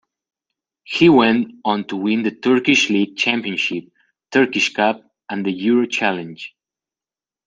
He 0.83 1.09
went 1.09 1.59
on 1.63 1.83
to 1.89 1.95
win 1.95 2.23
the 2.23 2.31
Turkish 2.31 2.89
League 2.89 3.15
championship, 3.17 3.89
Turkish 4.31 4.73
Cup, 4.73 5.03
and 5.29 5.45
the 5.45 5.51
EuroChallenge. 5.53 6.41